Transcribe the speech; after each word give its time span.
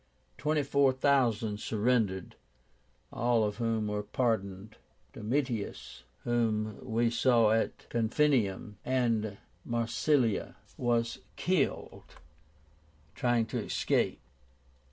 Twenty 0.39 0.63
four 0.63 0.93
thousand 0.93 1.59
surrendered, 1.59 2.35
all 3.13 3.43
of 3.43 3.57
whom 3.57 3.85
were 3.85 4.01
pardoned. 4.01 4.77
Domitius, 5.13 6.05
whom 6.23 6.79
we 6.83 7.11
saw 7.11 7.51
at 7.51 7.87
Corfinium 7.91 8.77
and 8.83 9.37
Massilia, 9.63 10.55
was 10.75 11.19
killed 11.35 12.15
trying 13.13 13.45
to 13.45 13.59
escape. 13.59 14.19